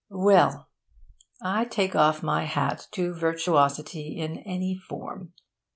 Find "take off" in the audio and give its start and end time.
1.65-2.23